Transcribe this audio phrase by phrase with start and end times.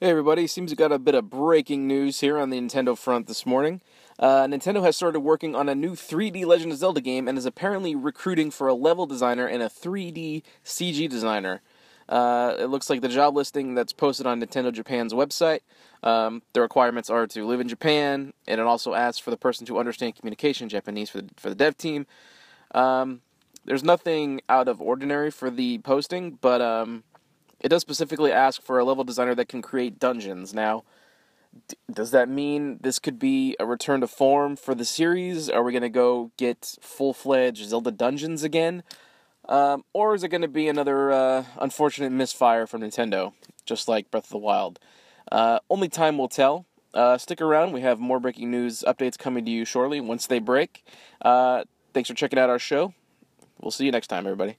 [0.00, 3.28] Hey everybody, seems we got a bit of breaking news here on the Nintendo front
[3.28, 3.80] this morning.
[4.18, 7.46] Uh, Nintendo has started working on a new 3D Legend of Zelda game and is
[7.46, 11.62] apparently recruiting for a level designer and a 3D CG designer.
[12.08, 15.60] Uh, it looks like the job listing that's posted on Nintendo Japan's website.
[16.02, 19.64] Um, the requirements are to live in Japan, and it also asks for the person
[19.66, 22.08] to understand communication Japanese for the, for the dev team.
[22.74, 23.20] Um,
[23.64, 27.04] there's nothing out of ordinary for the posting, but um,
[27.64, 30.52] it does specifically ask for a level designer that can create dungeons.
[30.52, 30.84] Now,
[31.66, 35.48] d- does that mean this could be a return to form for the series?
[35.48, 38.82] Are we going to go get full fledged Zelda dungeons again?
[39.48, 43.32] Um, or is it going to be another uh, unfortunate misfire from Nintendo,
[43.64, 44.78] just like Breath of the Wild?
[45.32, 46.66] Uh, only time will tell.
[46.92, 47.72] Uh, stick around.
[47.72, 50.86] We have more breaking news updates coming to you shortly once they break.
[51.22, 52.92] Uh, thanks for checking out our show.
[53.58, 54.58] We'll see you next time, everybody.